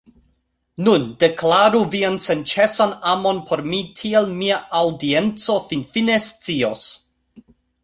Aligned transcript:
Nun, 0.85 1.03
deklaru 1.23 1.81
vian 1.95 2.17
senĉesan 2.29 2.95
amon 3.13 3.43
por 3.51 3.63
mi 3.69 3.83
tiel 4.01 4.31
mi 4.41 4.51
aŭdienco 4.81 5.61
finfine 5.69 6.19
scios 6.31 6.91